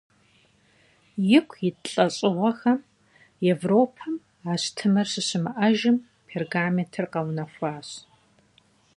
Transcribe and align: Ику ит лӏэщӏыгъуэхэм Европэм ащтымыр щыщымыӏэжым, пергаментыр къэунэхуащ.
Ику 1.37 1.55
ит 1.67 1.77
лӏэщӏыгъуэхэм 1.91 2.79
Европэм 3.53 4.15
ащтымыр 4.51 5.07
щыщымыӏэжым, 5.11 5.97
пергаментыр 6.27 7.05
къэунэхуащ. 7.11 7.89